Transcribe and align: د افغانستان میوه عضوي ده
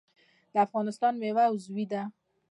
د 0.53 0.55
افغانستان 0.65 1.13
میوه 1.21 1.43
عضوي 1.51 1.85
ده 1.91 2.01